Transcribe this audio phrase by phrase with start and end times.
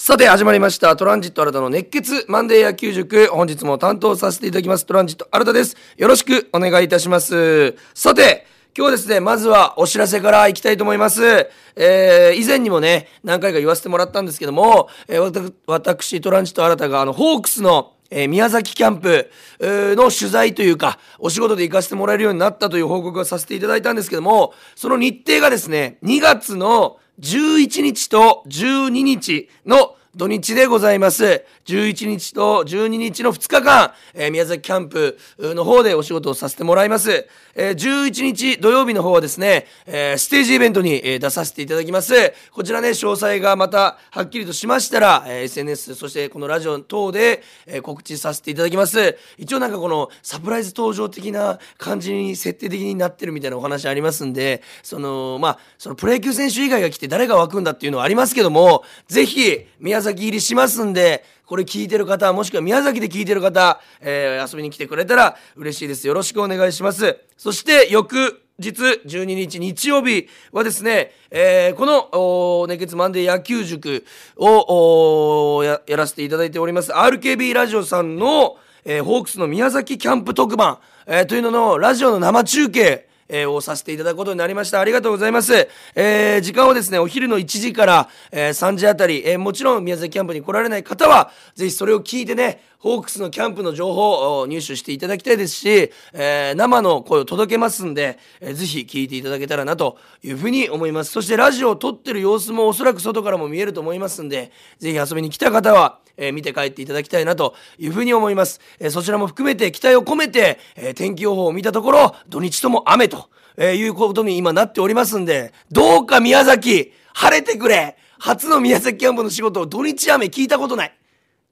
[0.00, 3.26] さて始まりましたトランジット新たの熱血マンデー野球塾。
[3.32, 5.76] 本日も担当させていただきますトランジット新たです。
[5.96, 7.74] よろしくお願いいたします。
[7.94, 8.46] さて
[8.78, 11.50] 今日ですねまずはお知らせからいきたいと思います。
[11.74, 19.30] えー、以前にもね何回か言わせてもらったんですけども、えー、私トランジット新たがあのホークスのえー、宮崎キャンプ
[19.60, 31.44] の取材というか、お仕事で行かせてもらえるようになったという報告をさせていただいたんですけども、その日程がですね、2月の11日と12日の土日でございます。
[31.66, 37.28] 11日と12日の2日間、えー、宮崎キャンプの方でお仕事をさせてもらいます。
[37.54, 42.14] えー、11日土曜日の方はですね、えー、ステージイベントに、え、出させていただきます。
[42.50, 49.16] こちらね、詳細がまたはっきりとしましたら、え、SNS、そしてこのラジオ等で、え、告知させていただきます。
[49.36, 66.06] 一応なんかこのサプライズ登場的な感じに設定的になってるみたいなお話ありますんで、その、まあ、そのプロ野球選手以外が来て誰が湧くんだっていうのはありますけども、ぜひ宮崎入りしますんで、これ聞いてる方、もしくは宮崎で聞いてる方、えー、遊びに来てくれたら嬉しいです。
[66.06, 67.18] よろしくお願いします。
[67.36, 68.70] そして、翌日
[69.06, 74.04] 12日日曜日はですね、えー、この熱血マンデー野球塾
[74.36, 84.80] をやらせていただいております RKB ラジオさんの、えー、ホークスの宮崎キャンプ特番、えー、というののラジオの生中継えー、をさせていただくことになりました。
[84.80, 85.68] ありがとうございます。
[85.94, 101.10] えー、時間をですね、お昼の1時から、えー、3時あたり、え、もちろん宮崎キャンプに来られない方は、ぜひそれを聞いてね、ホークスのキャンプの情報を入手していただきたいですし、えー、生の声を届けますんで、えー、ぜひ聞いていただけたらなというふうに思います。
[101.10, 108.60] そしてラジオを撮ってる様子もおそらく外からも見えると思いますんで、ぜひ遊びに来た方は、えー、見て帰っていただきたいなというふうに思います。
[108.78, 113.28] えー、そちらも含めて期待を込めて、えー、天気予報を見たところ、土日とも雨と。
[113.60, 120.97] えー、いうことに今なっておりますんで、どうか宮崎、晴れてくれ初の宮崎キャンプの仕事を土日雨聞いたことない。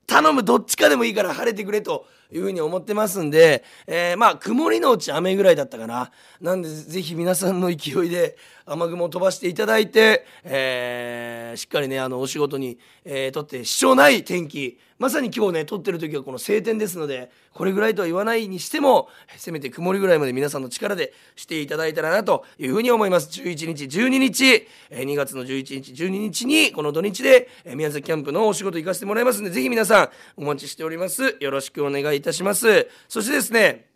[0.06, 6.10] 頼む、どっちかでもいいから晴れてくれというふうに思ってますんで、えー、まあ、曇りのうち雨ぐらいだったかな。
[6.40, 29.95] なんで、ぜひ皆さんの勢いで雨雲を飛ばしていただいて、えー、しっかりね、あの、お仕事に、えー、とって支障ない天気、まさに今日ね撮ってる時はこの晴天ですのでこれぐらいとは言わないにしてもせめて曇りぐらいまで皆さんの力でしていただいたらなというふうに思います11日12日2月の11日12日にこの土日で宮崎キャンプのお仕事行かせてもらいますんでぜひ皆さん
[30.36, 31.36] お待ちしております。
[31.40, 32.88] よろしくお願いいたします。
[33.08, 33.86] そしてですね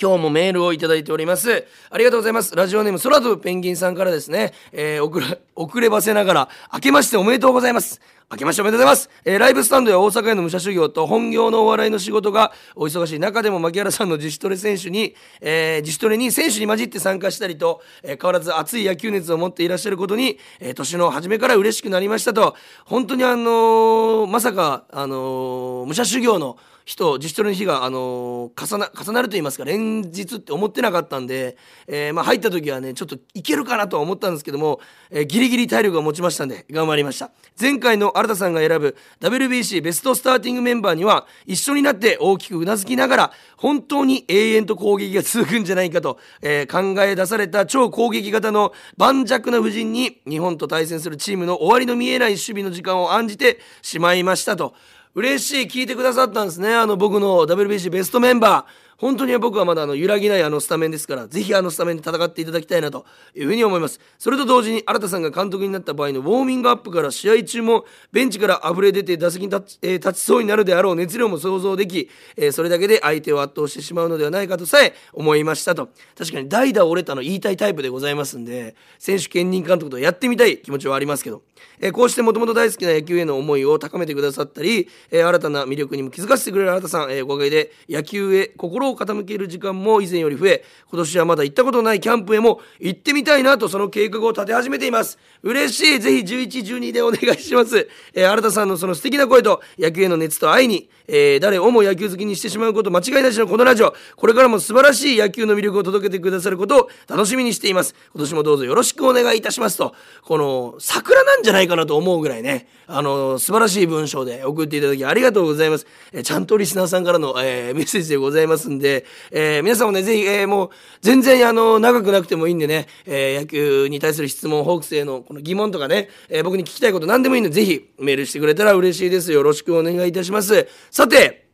[0.00, 1.66] 今日もメールをいただいております。
[1.90, 2.56] ありがとうございます。
[2.56, 8.00] ラジオネーム空飛ぶペンギンさんからですね、えー、遅れ、遅ればせながら、明けましておめでとうございます。
[8.30, 9.10] 明けましておめでとうございます。
[9.26, 31.56] えー、ライブスタンドや大阪への武者修行と本業のお笑いの仕事がお忙しい中でも牧原さんの自主トレ選手に、えー、自主トレに選手に混じって参加したりと、えー、変わらず熱い野球熱を持っていらっしゃることに、えー、年の初めから嬉しくなりましたと、本当にあのー、まさか、あのー、武者修行の人自主トレの日が、あの、重な重なると言いますか連日って思ってなかったんで、
[31.86, 54.74] えー、まあ、入った時はねちょっといけるかなとは思ったんですけども、えー、ギリギリ体力が持ちましたんで頑張りました前回の新田さんが選ぶ WBC ベストスターティングメンバーには一緒になって大きくうなずきながら本当に永遠と攻撃が続くんじゃないかと、え考え出された超攻撃型の盤石な布陣に日本と対戦するチームの終わりの見えない守備の時間を案じてしまいましたと。
[55.14, 56.74] 嬉しい聞いてくださったんですね。
[56.74, 58.91] あの僕の WBC ベストメンバー。
[59.02, 63.04] 本当に僕はまだあの揺らぎないあのスタメンですからぜひあのスタメンで戦っていただきたいなと
[63.34, 63.98] いうふうに思います。
[64.16, 75.88] それと同時に新田さんが監督になった場合のウォーミングアップから試合中もベンチから溢れ出て打席に立ち,、えー、立ちそうになるであろう熱量も想像でき、えー、それだけで相手を圧倒してしまうのではないかとさえ思いましたと。
[76.16, 81.42] 確かに代打折れたの言いたいタイプでございますんで選手兼任監督とやってみたい気持ちはありますけど。
[81.80, 95.18] えー、こうしてもともと大好きな野球への思いを高めてくださったり、え、新たな魅力にも気づかせてくれる新田さん、え、おかげで野球へ心を傾ける時間も以前より増え今年はまだ行ったことないキャンプへも行ってみたいなとその計画を立て始めています。
[95.42, 96.00] 嬉しい。
[96.00, 103.94] ぜひ1112でお願いします、 えー、新田さんのその素敵な声と野球への熱と愛に、えー、誰をも野球好きにしてしまうこと間違いなしのこのラジオ。
[104.16, 107.94] これからも素晴らしい野球の魅力を届けてくださることを楽しみにしています。
[108.14, 120.70] 今年もどうぞよろしくお願いいたしますとこの桜なんじゃないかなと思うぐらいねあの素晴らしい文章で送っていただきありがとうございます、えー、ちゃんとリスナーさんからの、えー、メッセージでございますんで、えー、皆さんもねぜひ、えー、もう
[121.00, 129.32] 全然あの長くなくてもいいんでね、えー、野球に対する質問ホークスへのこの疑問とかね、えー、僕に聞きたいこと何でもいいので、ぜひメールしてくれたら嬉しいです。
[129.32, 130.68] よろしくお願いいたします。
[130.90, 131.46] さて、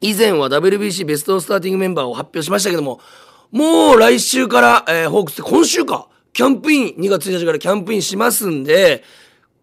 [0.00, 3.00] 以前は WBC ベストスターティングメンバーを発表しましたけども、
[3.50, 9.04] もう来週から、えー、ホークスって今週か、キャンプイン、2月1日からキャンプインしますんで、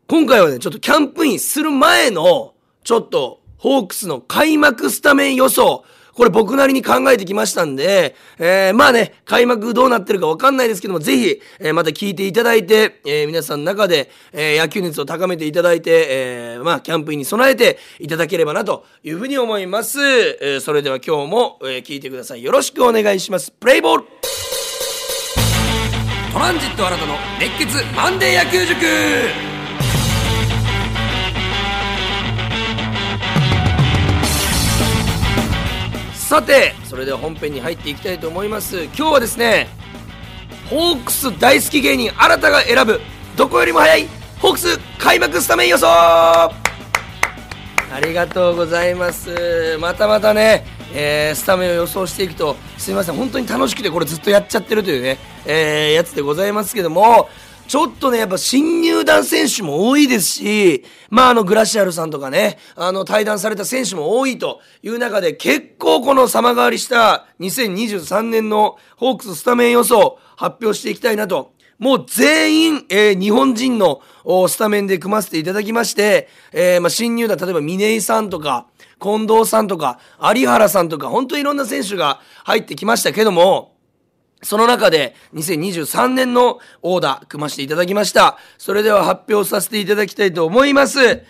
[0.08, 2.54] 今回はね、ちょっとキャンプインする前の、
[2.84, 5.84] ちょっと、ホークスの開幕スタメン予想、
[6.14, 20.00] これ僕なりに考えてきましたんで、えー、まあね、開幕どうなってるかわかんないですけども、ぜひ、えー、また聞いていただいて、えー、皆さんの中で、え野球熱を高めていただいて、えまあ、キャンプインに備えていただければなというふうに思います。
[20.42, 22.44] えそれでは今日も、え聞いてください。
[22.44, 23.52] よろしくお願いします。
[23.52, 24.06] プレイボール
[26.32, 29.49] トランジット新たの熱血マンデー野球塾
[36.30, 38.84] さてそれでは本編に入っていきたいと思います。
[38.84, 39.68] 今日はですね
[40.70, 43.02] ホークス大好き芸人新たが選ぶ
[43.36, 45.88] どこよりも早いホークス開幕スタメン予想。
[45.88, 46.52] あ
[48.04, 49.80] りがとうございます。
[49.82, 55.18] またまたね、えー、スタメンを予想していくとすいません本当に楽しくてこれずっとやっちゃってるというね、
[55.48, 57.28] えー、やつでございますけども
[57.70, 71.54] ちょっとね、やっぱ新入団選手も多いですし、まああのグラシアルさんとかね、あの対談された選手も多いという中で結構この様変わりした2023年のホークススタメン予想発表していきたいなと。
[71.78, 74.02] もう全員、えー、日本人の
[74.48, 78.66] スタメンで組ませていただきまして、えー、まあ新入団、例えば峰井さんとか、
[79.00, 80.00] 近藤さんとか、
[80.36, 83.76] 有原さんとか、本当にいろんな選手が入ってきましたけども、
[84.42, 88.38] その中で2023年のオーダー組ませていただきました。
[88.58, 91.24] それでは発表させていただきたいと思います。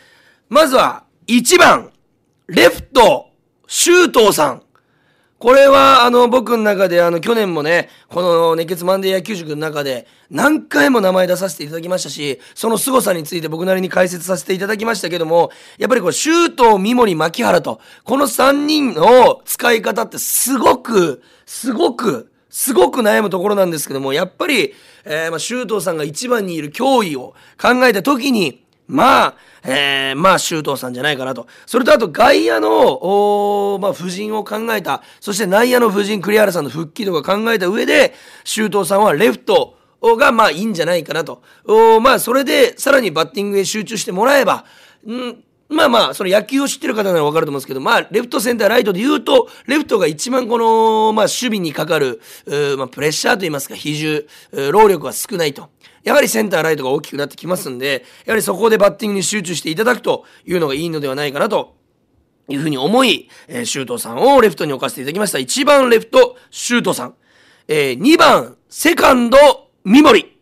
[0.48, 1.92] まずは1番、
[2.48, 3.30] レフト、
[3.68, 4.64] 周東さん。
[5.40, 24.74] これは、あの、僕の中で、あの、去年もね、この熱血マンデー野球塾の中で、何回も名前出させていただきましたし、その凄さについて僕なりに解説させていただきましたけども、やっぱりこれ、周東、三森、牧原と、この3人の使い方ってすごく、すごく、すごく悩むところなんですけども、やっぱり、
[25.06, 31.48] えー、まあ、周東さんが一番にいる脅威を考えた時に、まあ、えー、まあ、周東さんじゃないかなと。
[31.68, 41.44] それとあと、外野の、おまあ、夫人を考えた、そして内野の夫人、栗原さんの復帰とか考えた上で、周東さんはレフトが、まあ、いいんじゃないかなと。
[41.66, 44.66] おまあ、それで、さらにバッティングへ集中してもらえば、
[45.08, 52.20] んまあまあ、その野球を知ってる方ならわかると思うんですけど、まあ、レフト、センター、ライトで言うと、レフトが一番この、まあ、守備にかかる、
[52.78, 54.28] まあ、プレッシャーといいますか、比重、
[54.72, 55.70] 労力が少ないと。
[56.04, 61.76] やはりセンター、ライトが大きくなってきますんで、やはりそこでバッティングに集中していただくというのがいいのではないかなと
[62.48, 65.38] いうふうに思い、えー、周東さんをレフトに置かせていただきました。
[65.38, 67.16] 1番レフト、周東さん。
[67.68, 69.38] えー、2番、セカンド、
[69.84, 70.39] 三森。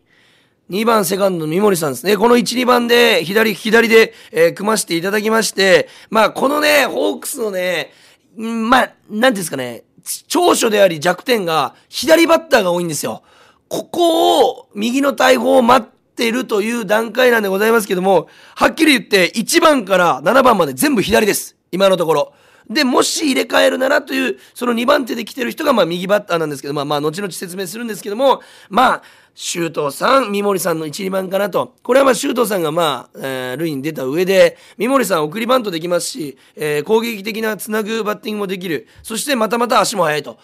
[0.70, 2.16] 2番セカンドの三森さんですね。
[2.16, 7.90] この1、2番で、左、左で、えー、組ませていただきまして、まあ、このね、ホークスのね、
[8.36, 9.84] まあ、なんですかね、
[10.26, 13.22] 長所であり弱点が、左バッターが多いんですよ。
[13.68, 21.56] ここを、右の大砲を待ってるという段階なんでございますけども、はっきり言って、1番から7番まで全部左です。
[21.72, 22.32] 今のところ。
[22.68, 29.02] で、もし入れ替えるならという、その2番手で来てる人が、まあ、右バッターなんですけど、まあ、まあ、後々説明するんですけども、まあ、
[29.40, 31.76] 周東さん、三森さんの1、2番かなと。
[31.84, 38.88] これはまあ周東さんがまあ、えー、塁に出た上で、三森さん送りバントできますし、えー、攻撃的なつなぐバッティングもできる。
[39.04, 40.40] そしてまたまた足も速いと。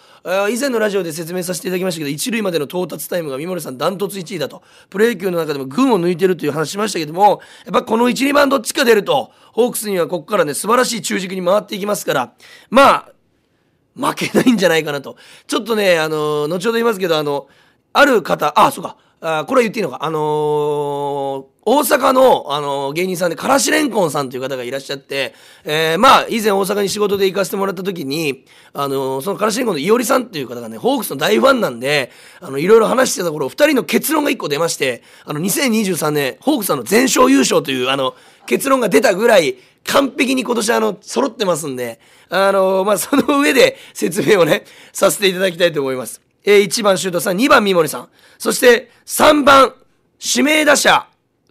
[0.49, 4.63] 以前のラジオで説明させていただきましたけど、一塁までの到達タイムが三森さんダントツ1位だと。
[4.89, 12.33] プロ野球の中でも群を抜いてるという話しましたけども、やっぱこの1、2番どっちか出ると、ホークスにはここからね、素晴らしい中軸に回っていきますから、
[12.69, 13.09] まあ、
[13.93, 15.17] 負けないんじゃないかなと。
[15.47, 17.47] ちょっとね、あの、後ほど言いますけど、あの、
[17.97, 18.97] ある方、あ、そうか。
[19.21, 20.03] あこれは言っていいのか。
[20.03, 25.33] あのー、大阪の、あのー、芸人さんで、からしれんこんさんという方がいらっしゃって、
[25.63, 32.11] えー、まあ、以前大阪に仕事で行かせてもらった時に、あの、そのからしれんこんのいおりさんっていう方がね、ホークスの大ファンなんで、
[32.41, 38.13] あの、いろいろ話してた頃、二人の結論が一個出まして、あの、2023年、ホークスの全勝優勝という、あの、
[38.45, 46.24] 結論が出たぐらい、完璧に今年あの、揃ってますんで、あのまあ、その上で説明をね、させていただきたいと思います。
[46.45, 48.09] えー、1番シュートさん、2番三森さん。
[48.37, 49.73] そして3番、
[50.23, 51.07] 指名打者、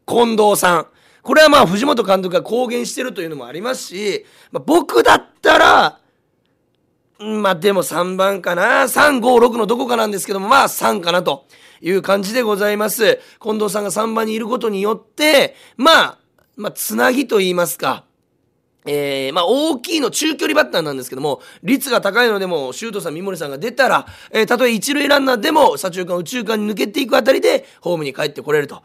[0.07, 0.87] 近藤さん。
[1.23, 5.99] これはまあ藤本監督が公言してるというのもありますし、まあ、僕だったら、
[7.19, 8.83] まあでも3番かな。
[8.83, 11.47] 3、5、6のどこかなんですけども、まあ3かなと
[11.81, 13.21] いう感じでございます。
[13.43, 16.19] 近藤さんが3番にいることによって、まあ、
[16.57, 18.05] まあつなぎと言いますか。
[18.87, 28.83] えー、まあ、大きいの中距離バッターなんですけども、率が高いのでも、シュートさん、三森さんが出たら、えー、たとえ一塁ランナーでも、左中間、宇宙間に抜けていくあたりで、ホームに帰ってこれると。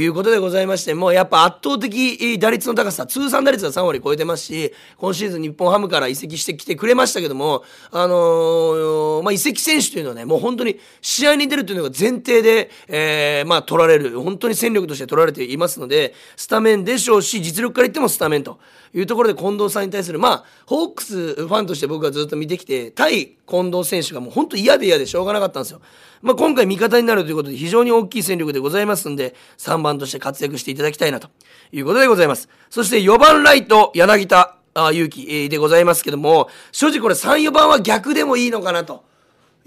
[0.00, 18.58] いうことでございまして、もうやっぱ圧倒的打率の高さ、通算打率が3割超えてますし、今シーズン日本ハムから移籍してきてくれましたけども、あのー、まあ、移籍選手というのはね、もう本当に試合に出るというのが前提で、えー、まあ、取られる、本当に戦力として取られていますので、スタメンでしょうし、実力から言ってもスタメンと
[18.94, 25.80] いうところで近藤さんに対する、まあ、ホークスファンとして僕はずっと見てきて、対近藤選手がもう本当嫌で嫌でしょうがなかったんですよ。
[26.22, 31.28] まあ、今回味方になるということで非常に大きい戦力でございますんで、3番として活躍していただきたいなと
[31.72, 32.48] いうことでございます。
[32.70, 39.07] そして4番ライト、柳田あ勇気でございますけども、正直これ3、4番は逆でもいいのかなと。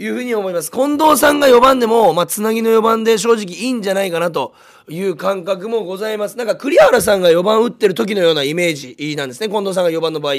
[0.01, 0.71] いうふうに思います。
[0.71, 4.53] 近藤さんが4番でも、まあ、つなぎの4番で正直いいんじゃないかなと
[4.89, 6.37] いう感覚もございます。
[6.37, 9.47] なんか栗原さんが4番打ってる時のようなイメージなんですね。
[9.47, 10.33] 近藤さんが4番の場合。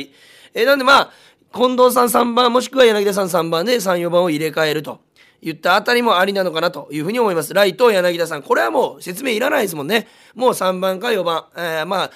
[0.54, 1.10] えなんでまあ、
[1.54, 5.00] 近藤さん3番もしくは柳田さん3番で3、4番を入れ替えると。
[5.42, 7.52] 言ったあたりもありなのかなというふうに思います。
[7.52, 8.42] ライト、柳田さん。
[8.42, 10.06] これはもう説明いらないですもんね。
[10.34, 11.44] もう3番か4番。
[11.56, 12.10] えー、まあ、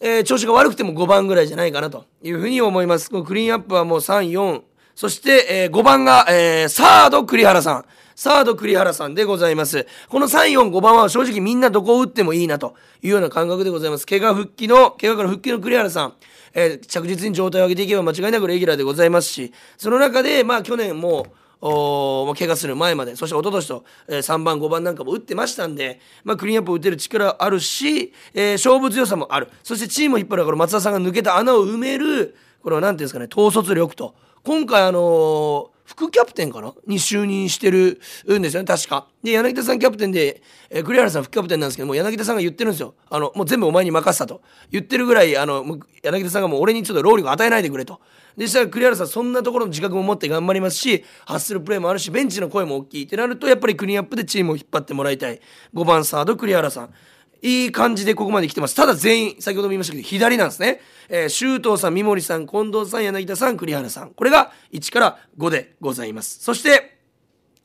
[0.00, 3.10] えー、調子が悪くても5番ぐらいじゃないかなというふうに思います。
[3.10, 4.62] このクリーンアップはもう3、4、
[5.00, 7.84] そして、えー、5番が、えー、サード栗原さん。
[8.14, 9.86] サード栗原さんでございます。
[10.10, 14.06] この3、4、5番は正直みんなどこを打ってもいいなというような感覚でございます。
[14.06, 16.12] 怪我復帰の、怪我から復帰の栗原さん。
[16.52, 21.28] えー、着実に状態を上げていけば間違いなくレギュラーでございますし、その中で、まあ去年も、
[21.62, 36.72] お怪我する前までそして一昨年と、えー、3番5番なんかも打ってましたんで、まあ、クリーンアップを打てる力あるし、えー、勝負強さもあるそしてチームを引っ張るこの松田さんが抜けた穴を埋めるこれは何ていうんですかね統率力と今回あの副キャプテンかな？
[36.86, 38.00] に就任してる
[38.38, 39.08] んですよね、確か。
[39.24, 42.94] で、柳田さんキャプテンで、えー、栗原さん副キャプテンなんですけども、柳田さんが言ってるんですよ。
[43.10, 44.40] あの、もう全部お前に任せたと。
[44.70, 48.00] 言ってるぐらい、あの、柳田さんがもう俺にちょっと労力与えないでくれと。
[48.36, 55.40] でしたら栗原さんそんなところの自覚も持って頑張りますし発するプレーもあるしベンチの声も大きいってなるとやっぱりクリーンアップでチームを引っ張ってもらいたい
[55.74, 56.94] 5番サード栗原さん
[57.42, 58.74] いい感じでここまで来てます。
[58.74, 64.10] ただ全員先ほども言いましたけど左なんですね、えー、周東さん三森さん近藤さん柳田さん栗原さん。
[64.10, 66.40] これが1から5でございます。
[66.40, 66.98] そして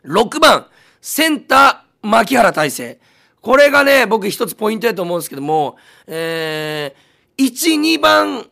[0.06, 0.68] 6番
[1.02, 3.00] センター牧原大成。
[3.42, 5.78] これがね僕一つポイントだと思うんですけども
[6.08, 8.48] えー、12番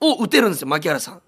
[0.00, 1.22] を打てるんですよ、牧原さん。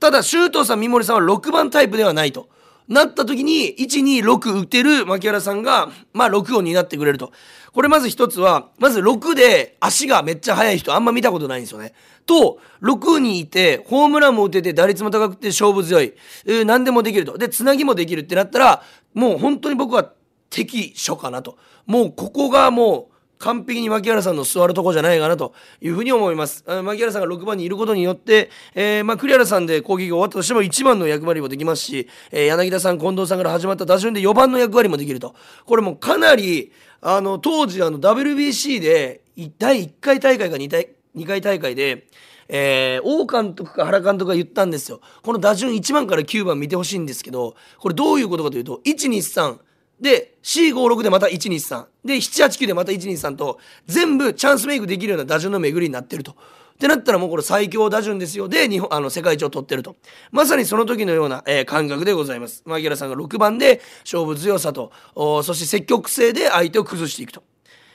[0.00, 2.48] ただ、周東さん、三森さんは6番タイプではないと。
[2.88, 7.32] なった時に、1、2、6打てる牧原さんが、まあ、6を担ってくれると。
[7.72, 11.94] これまず一つは、まず6で足がめっちゃ速い人あんま見たことないんですよね。
[12.26, 16.14] と、6にいて、ホームランも打てて、打率も高くて勝負強い。
[16.44, 17.38] えー、何でもできると。
[17.38, 18.82] で、つなぎもできるってなったら、
[19.14, 20.12] もう本当に僕は
[20.50, 21.56] 適所かなと。
[21.86, 23.13] もうここがもう、
[23.44, 26.64] 完璧に牧原さんの座るとこじゃないかなというふうに思います。
[26.66, 35.34] 牧原さんが6番にいることによって、えー、まあ、栗原さんで攻撃が終わったとしても1番の役割もできますし、えー、柳田さん、近藤さんから始まった打順で4番の役割もできると。
[35.66, 36.72] これもかなり、
[37.02, 39.20] あの、当時、あの、WBC で、
[39.58, 42.06] 第1回大会か2回 ,2 回大会で、
[42.48, 45.02] えー、王監督か原監督が言ったんですよ。
[45.22, 49.58] この打順1番から9番見てほしいんですけど、これどういうことかというと、1、2、3、
[50.00, 56.36] で C56 でまた123で789でまた123と全部チャンスメイクできるような打順の巡りになってると。
[56.74, 58.48] ってなったらもうこれ最強打順ですよ。
[58.48, 59.94] で日本あの世界一を取ってると。
[60.32, 62.62] まさにその時のような、えー、感覚でございます。
[62.66, 67.44] 牧原さんが6番で勝負強さとそして積極性で相手を崩していくと。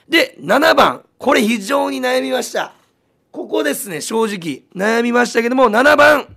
[0.08, 1.04] で7番。
[1.18, 2.72] これ非常に悩みました。
[3.30, 4.62] ここですね正直。
[4.74, 6.34] 悩みましたけども7番。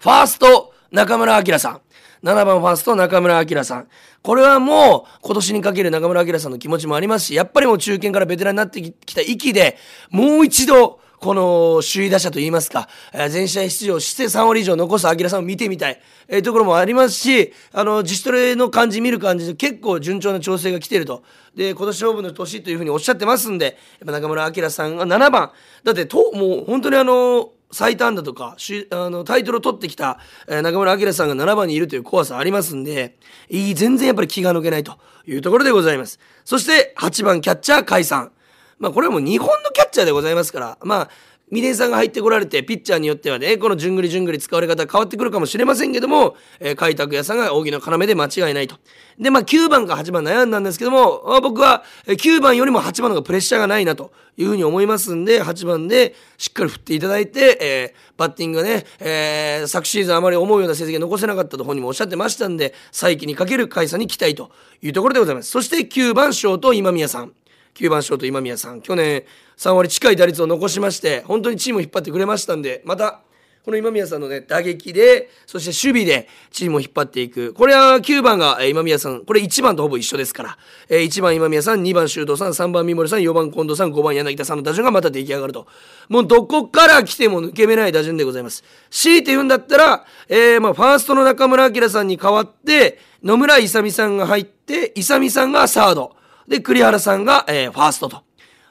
[0.00, 1.80] ファースト中村晃さん。
[2.22, 3.88] 7番ファースト中村晃さん。
[4.22, 9.76] これはもう今年にかける中村晃さんの気持ちもありますし、やっぱりもう中堅からベテランになってきた域で、
[10.10, 12.88] もう一度、この首位打者といいますか、
[13.30, 21.24] 全試合出場して3割以上残す晃さんを見てみたい、えー、ところもありますし、あの、自主トレの感じ見る感じで結構順調な調整が来てると。
[21.56, 23.74] で、今年勝負の年というふうにおっしゃってますんで、やっ
[24.06, 25.50] ぱ中村晃さんが7番。
[25.82, 28.56] だってと、もう本当にあの、最短だとか
[28.90, 33.16] あのタイトルを取ってきた、え、中村明さんが7番にいるという怖さありますんで
[33.50, 36.18] いい全然やっぱり気が抜けないというところでございます。
[36.44, 38.32] そして8番キャッチャー解散
[38.78, 41.10] まあこれはもう日本のキャッチャーでございますからまあ
[41.50, 48.76] 峰井さんが入ってこられてピッチャーによってはねこのじゅんぐりじゅんぐり使われ方変わってくるかもしれませんけども、えー、開拓屋さんが扇の要で間違いないと。
[49.18, 65.50] でまあ9番か8番悩んだんですけども、あ、僕は9番よりも8番の方がプレッシャーがないなというふうに思いますんで8番でしっかり振っていただいて、えー、バッティングがね、えー、昨シーズンあまり思うような成績が残せなかったと本人もおっしゃってましたんで再起にかける甲斐さんに期待というところでございます。
[65.50, 67.32] そして9番ショート今宮さん。
[67.78, 69.24] 9番ショート今宮さん去年
[69.56, 73.20] 3割近い打率を残しまして本当にチームを引っ張ってくれましたんでまた
[73.68, 77.52] この今宮さんのね、打撃で、そして守備でチームを引っ張っていく。
[77.52, 80.58] これは9番が今宮さん、これ1番とほぼ一緒ですから、
[80.88, 85.66] え1番今宮さん、2番修道さん、3番三森さん、4番近藤さん、5番柳田さんの打順がまた出来上がると。
[86.08, 88.64] もうどこから来ても抜け目ない打順でございます。
[88.90, 96.16] 強いて言うんだったら、えー、まあ、ファーストの中村晃さんに代わって、野村勇さんが入って、勇さんがサード。
[96.48, 98.16] で、栗原さんが、えー、ファーストと。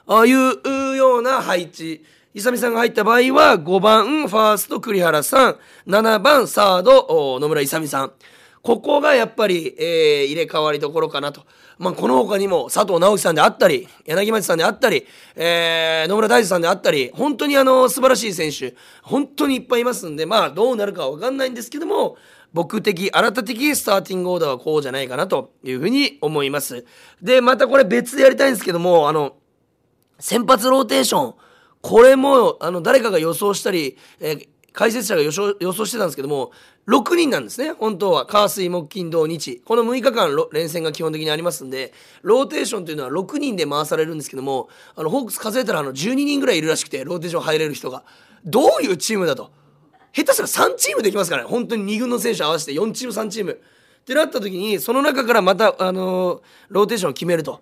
[0.06, 2.04] ああいうような配置。
[2.34, 5.56] 勇さんが入った場合は5番ファースト栗原さん
[5.88, 8.12] 7番サード野村勇さん
[8.62, 11.42] ここがやっぱり、えー、入れ替わりどころかなと。
[11.78, 15.06] まあ、この他にも佐藤直樹さんであったり、柳町さんであったり、
[15.36, 22.16] えー、野村大地さんであったり、本当にあの、素晴らしい選手、本当にいっぱいいますんで、まあ、どうなるかはわかんないんですけども、
[22.52, 26.84] 僕的、新た的スターティングオーダーはこうじゃないかなというふうに思います。
[27.22, 29.36] で、またこれ別でやりたいんですけども、あの、
[30.18, 31.34] 先発ローテーション、
[31.80, 36.52] これもあの誰かが予想したり、えー、解説者が予想予想してたんですけども
[36.86, 37.72] 6人なんですね。
[37.72, 38.24] 本当は。
[38.26, 39.60] 火水木金土日。
[39.64, 48.04] この6日間連戦が基本的にありますんでローテーションというのは6人で回されるんですけどもあのホークス数えたらあの12人ぐらいいるらしくてローテーション入れる人が。
[48.44, 49.50] どういうチームだと。
[50.18, 51.48] 下手したら3チームできますからね。
[51.48, 53.52] 本当に2軍の選手合わせて4チーム3チーム。
[53.52, 53.56] っ
[54.04, 57.60] てなった時にその中からまた、あの、ローテーションを決めると。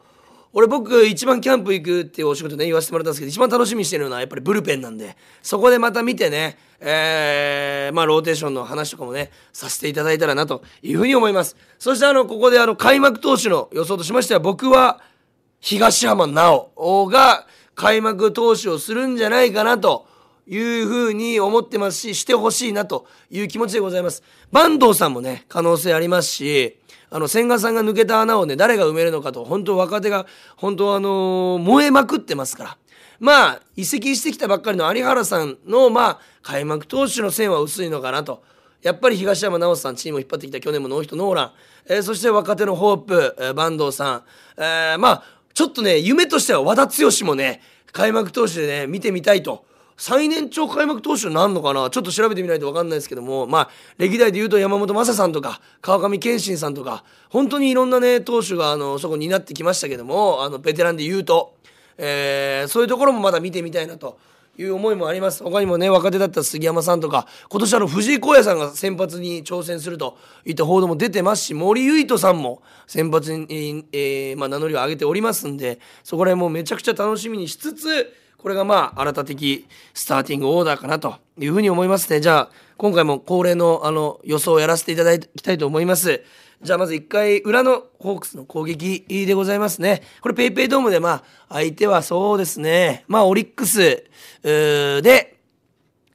[0.52, 5.14] 俺僕一番キャンプ行くっていうお仕事ね言わせてもらったんですけど一番楽しみにしてるのはやっぱりブルペンなんで。
[5.42, 11.56] そこでまた見てねえー、まあローテーションの話とかもねさせていただいたらなというふうに思います。
[11.78, 15.02] そしてあのここであの開幕投手の予想としましては僕は
[15.60, 20.08] 東浜直が開幕投手をするんじゃないかなと
[20.46, 24.22] いうふうに思ってますししてほしいなという気持ちでございます。
[24.52, 26.78] 坂東さんもね可能性ありますし
[27.10, 30.26] あの千賀さんが抜けた穴をね誰が埋めるのかと本当若手が
[30.56, 32.78] 本当あのー、燃えまくってますから。
[33.18, 38.42] まあ移籍してきたばっかりの有原さんのまあ開幕投手の線は薄いのかなと。
[38.82, 41.52] やっぱり東山直さんチームを引っ張ってきた去年もノーヒットノーラン、
[41.88, 44.22] えー、そして若手のホープ、えー、坂東さん、
[44.58, 45.24] えー、まあ
[45.54, 49.64] ちょっとね夢としては和田剛もね開幕投手でね見てみたいと。
[49.96, 51.88] 最年長開幕投手になるのかな？
[51.90, 53.46] ちょっと調べてみないと分かんないですけども。
[53.46, 61.54] まあ歴代で言うと山本昌さんとか川上憲伸さんとか本当にいろんなね投手があのそこになってきましたけどもあのベテランで言うと、
[61.98, 64.18] えー、そういうところもまだ見てみたいなと。
[64.58, 65.44] いう思いもあります。
[65.44, 86.22] 他にもね若手だった杉山さんとか今年あの藤井耕也さんが先発に挑戦するといった報道も出てますし森唯斗さんも先発に、えーまあ、名乗りを上げておりますんでそこら辺もめちゃくちゃ楽しみにしつつこれがまあ新た的スターティングオーダーかなというふうに思いますねじゃあ今回も恒例のあの予想をやらせていただきたいと思います
[86.62, 94.04] じゃあまず1回裏のホークスの攻撃でございますねこれ PayPay ドームでまあ相手はそうですねまあオリックス
[94.42, 95.36] で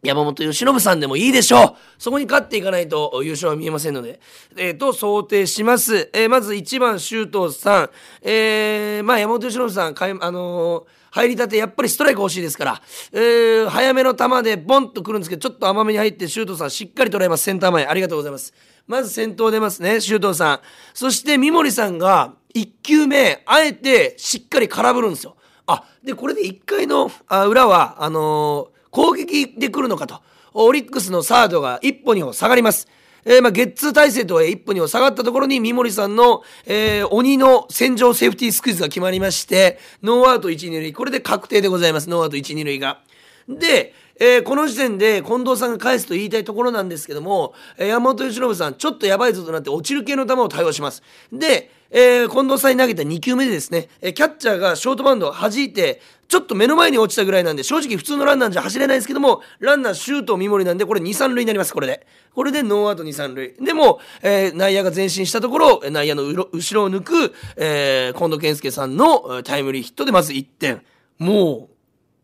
[0.04, 1.76] 山本由伸さんでもいいでしょう。
[2.00, 4.20] そこに勝っていかないと優勝は見えませんので。
[4.58, 6.10] えー、と、想定します。
[6.14, 7.90] えー、まず1番、周東さん。
[8.24, 17.44] えー、まあ山本由伸さん、かいあのー入りたてやっぱりストライク欲しいですから、えー、早めの球でボンとくるんですけどちょっと甘めに入って周東さんしっかり捉えます。
[17.44, 18.54] センター前ありがとうございます。
[18.88, 20.60] まず先頭出ますね周東さん。
[20.94, 25.36] そして三森さんが1球目あえてしっかり空振るんですよ。
[25.68, 30.22] あでこれで1回のあ裏はあのー、攻撃で来るのかと。
[30.54, 32.88] オリックスのサードが1歩2歩下がります。
[33.26, 40.94] えー、まあ、ゲッツー体制とは一歩二歩下がったところに三森さんの、えー、鬼の戦場セーフティースクイズが決まりまして、ノーアウト1、2塁。
[40.94, 42.10] これで確定でございます。
[42.10, 43.02] ノーアウト1、2塁が。
[43.48, 51.02] で、えー、この時点で近藤さんが返すと言いたいところなんですけども、えー、山本由伸さん、ちょっとやばいぞとなって落ちる系の球を対応します。
[51.34, 62.06] で、えー、近藤さんに投げた2球目でですね、え、キャッチャーがショートバンドを弾いて、ちょっと目の前に落ちたぐらいなんで、正直普通のランナーじゃ走れないですけども、ランナーシュート三森なんで、これ2、3塁になります、これで。
[62.36, 63.56] これでノーアウト2、3塁。
[63.60, 70.84] でも、えー、内野が前進したところ、内野の後ろを抜く、えー、近藤健介さんのタイムリーヒットでまず1点。
[71.18, 71.70] も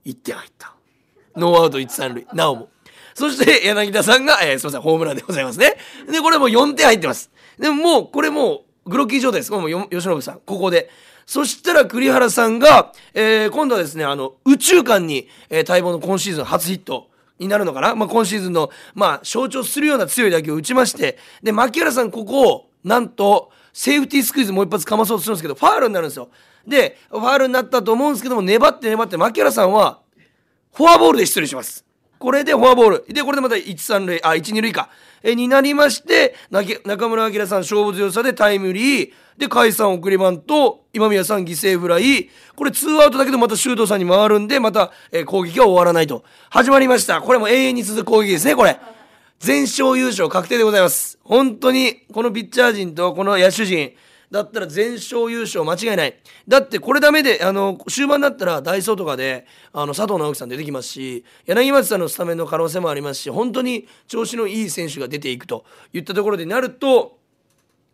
[0.05, 0.76] う、1点入った。
[1.37, 2.27] ノーアウト1、3塁。
[2.33, 2.69] なおも。
[3.13, 5.75] そして柳田さんが、えー、すいません、ホームランでございますね。
[6.11, 7.31] で、これもう4点入ってます。
[7.57, 9.51] でももう、これもう、グロッキー状態です。
[9.51, 10.89] これも吉信さん、ここで。
[11.25, 17.09] そしたら栗原さんが、えー、今度はですね、あの、宇宙間に、えー、待望の今シーズン初ヒット。
[17.39, 26.29] になるのかな、まあ、今シーズンの、まあ、象徴するような強い打球を打ちまして、で、牧原さん、ここを、なんと、セーフティースクイズもう一発かまそうとするんですけど、ファールになるんですよ。
[26.65, 29.99] で、ファールになったと思うんですけども、粘って粘って、牧原さんは、
[30.73, 31.85] フォアボールで出塁します。
[32.19, 33.05] これでフォアボール。
[33.07, 34.23] でこれでまた1、3塁。
[34.23, 34.89] あ1、2塁か。
[35.23, 39.13] えになりまして中村晃さん勝負強さでタイムリー。
[39.37, 40.85] で甲斐さん送りバント。
[40.93, 42.29] 今宮さん犠牲フライ。
[42.55, 46.23] これツーアウトだけどまた周東さんに回るんでまた、え、攻撃は終わらないと。
[46.49, 47.21] 始まりました。
[47.21, 48.79] これも永遠に続く攻撃ですねこれ。
[49.39, 51.19] 全勝優勝確定でございます。
[51.23, 53.93] 本当にこのピッチャー陣とこの野手陣
[54.29, 56.15] だったら全勝優勝間違いない。
[56.47, 67.17] だってこれダメであの終盤だったらダイソーとかであの佐藤直樹さん出てきますし柳町さんのスタメンの可能性もありますし本当に調子のいい選手が出ていくといったところでなると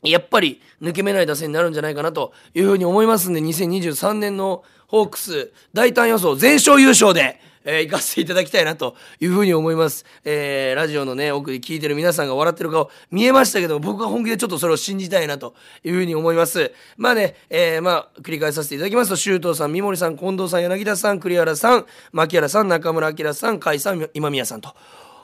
[0.03, 10.05] やっぱり抜け目ない打線になるんじゃないかなというふうに思いますんで2023年のホークス大胆予想全勝優勝でえー、行かせていただきたいなというふうに思います。
[10.25, 16.71] えー、ラジオのね、奥で聞いてる皆さんが笑ってる顔見えましたけど、僕は本気でちょっとそれを信じたいなというふうに思います。
[16.97, 24.75] まあね、えー、まあ、繰り返させていただきますと、周東さん、三森さん、近藤さん、柳田さん、栗原さん、牧原さん、中村明さん、甲斐さん、今宮さんと。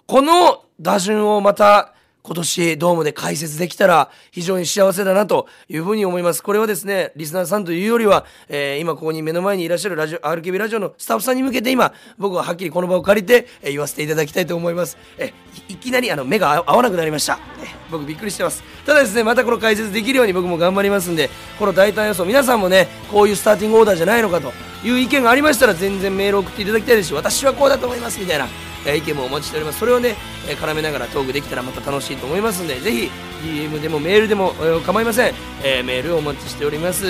[0.08, 6.44] この打順をまた、今年ドームで解説できたら非常に幸せだなというふうに思います。
[6.44, 14.98] これはですね、リスナーさんというよりは、えー、今ここに目の前にいらっしゃるラジオ、RKB ラジオのスタッフさんに向けて今、僕ははっきりこの場を借りて、えー、言わせていただきたいと思います。
[15.18, 15.34] え
[15.68, 17.40] いきなりあの目が合わなくなりました。
[17.64, 18.64] え僕びっくりしてます。
[18.86, 24.52] ただですね、またこの解説できるように僕も頑張りますんで、この大胆予想、皆さんもね、こういうスターティングオーダーじゃないのかと
[24.86, 28.48] いう意見がありましたら全然メール送っていただきたいですし、私はこうだと思いますみたいな。
[28.86, 29.80] え意見もお待ちしております。
[29.80, 30.16] それをね、
[30.48, 33.10] え絡めながらトークできたらまた楽しいと思いますのでぜひ
[33.44, 37.10] DM でもメールでも、え構いません、えメールをお待ちしております、え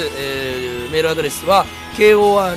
[0.88, 2.56] ー、メールアドレスは kor.rkbr.jp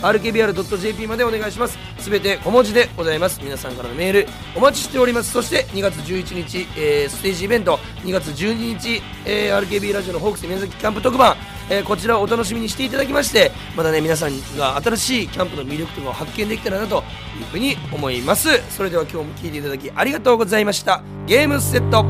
[0.00, 1.78] kor.rkbr.jp までお願いします。
[1.98, 3.40] すべて小文字でございます。
[3.42, 5.32] 皆さんからのメールお待ちしております。
[5.32, 11.36] そして2月11日、えー、ステージイベント2月12日、えー、RKB ラジオのホークス宮崎キャンプ特番。
[11.68, 17.02] えー、こちらをお楽しみにしていただきましてまたね皆さんが新しいキャンプの魅力とかを発見できたらなと
[17.38, 18.48] いうふうに思います。
[18.70, 21.02] それでは今日も聴いていただきありがとうございました。
[21.26, 22.04] ゲームセット。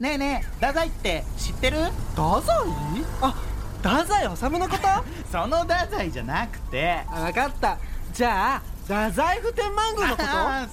[0.00, 1.76] ねえねえ太宰って知ってる？
[2.10, 2.56] 太宰？
[3.20, 3.34] あ
[3.82, 4.78] 太宰治のこと
[5.30, 7.04] その太宰じゃなくて。
[7.08, 7.78] 分かった。
[8.12, 10.22] じゃあ太宰府天満宮のこ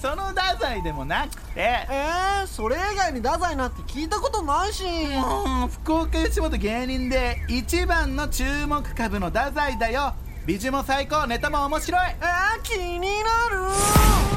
[0.08, 1.86] その太宰でもなくて。
[1.88, 4.84] えー、それ以外に太宰なんて聞いたことないし。
[5.16, 10.14] もう福岡吉本芸人で一番の注目株の太宰だよ。
[10.46, 12.00] 美女も最高ネタも面白い。
[12.20, 13.70] えー、気になる。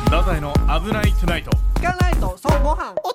[0.05, 2.91] 太宰の「危ないトゥナイト」聞かないとそうご飯。
[3.03, 3.09] お